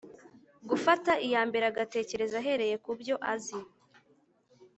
[0.69, 3.59] gufata iya mbere agatekereza ahereye ku byo azi,